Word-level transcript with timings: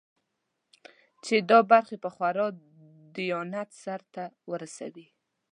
چې 1.23 1.35
دا 1.49 1.59
برخې 1.71 1.97
په 2.03 2.09
خورا 2.15 2.47
دیانت 3.15 3.69
سرته 3.83 4.23
ورسوي. 4.51 5.07